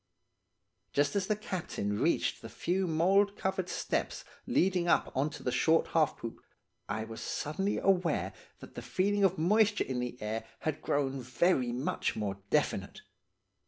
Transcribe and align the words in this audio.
"Just 0.93 1.15
as 1.15 1.27
the 1.27 1.35
captain 1.35 1.99
reached 2.01 2.41
the 2.41 2.49
few 2.49 2.87
mould 2.87 3.37
covered 3.37 3.69
steps 3.69 4.25
leading 4.47 4.87
up 4.87 5.11
on 5.15 5.29
to 5.29 5.43
the 5.43 5.51
short 5.51 5.89
half 5.89 6.17
poop, 6.17 6.41
I 6.89 7.03
was 7.03 7.21
suddenly 7.21 7.77
aware 7.77 8.33
that 8.61 8.73
the 8.73 8.81
feeling 8.81 9.23
of 9.23 9.37
moisture 9.37 9.83
in 9.83 9.99
the 9.99 10.19
air 10.19 10.43
had 10.61 10.81
grown 10.81 11.21
very 11.21 11.71
much 11.71 12.15
more 12.15 12.39
definite. 12.49 13.03